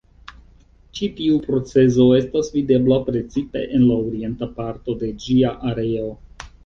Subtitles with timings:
[0.99, 6.09] Ĉi tiu procezo estas videbla precipe en la orienta parto de ĝia areo.